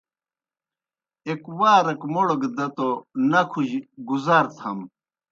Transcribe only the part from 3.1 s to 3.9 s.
نکھوْجیْ